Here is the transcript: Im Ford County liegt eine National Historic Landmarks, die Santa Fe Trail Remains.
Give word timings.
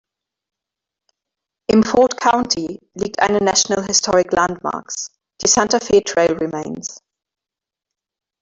Im 1.67 1.83
Ford 1.83 2.19
County 2.19 2.79
liegt 2.95 3.19
eine 3.19 3.37
National 3.37 3.85
Historic 3.85 4.31
Landmarks, 4.33 5.11
die 5.43 5.47
Santa 5.47 5.79
Fe 5.79 6.03
Trail 6.03 6.35
Remains. 6.39 7.03